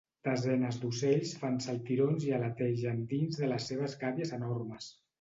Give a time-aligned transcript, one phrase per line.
[0.27, 4.95] Desenes d'ocells fan saltirons i aletegen dins de les seves gàbies enormes.